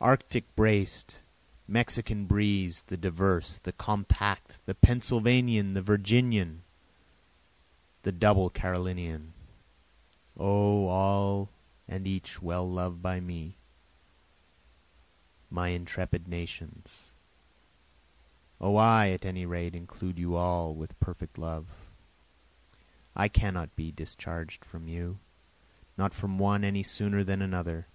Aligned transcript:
Arctic 0.00 0.52
braced! 0.56 1.20
Mexican 1.68 2.26
breez'd! 2.26 2.88
the 2.88 2.96
diverse! 2.96 3.58
the 3.60 3.70
compact! 3.70 4.58
The 4.66 4.74
Pennsylvanian! 4.74 5.74
the 5.74 5.80
Virginian! 5.80 6.64
the 8.02 8.10
double 8.10 8.50
Carolinian! 8.50 9.32
O 10.36 10.88
all 10.88 11.50
and 11.86 12.04
each 12.04 12.42
well 12.42 12.68
loved 12.68 13.00
by 13.00 13.20
me! 13.20 13.58
my 15.50 15.68
intrepid 15.68 16.26
nations! 16.26 17.12
O 18.60 18.74
I 18.74 19.10
at 19.10 19.24
any 19.24 19.46
rate 19.46 19.76
include 19.76 20.18
you 20.18 20.34
all 20.34 20.74
with 20.74 20.98
perfect 20.98 21.38
love! 21.38 21.68
I 23.14 23.28
cannot 23.28 23.76
be 23.76 23.92
discharged 23.92 24.64
from 24.64 24.88
you! 24.88 25.20
not 25.96 26.12
from 26.12 26.38
one 26.38 26.64
any 26.64 26.82
sooner 26.82 27.22
than 27.22 27.40
another! 27.40 27.86